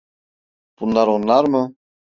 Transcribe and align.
Bunlar 0.79 1.07
onlar 1.07 1.43
mı? 1.47 1.75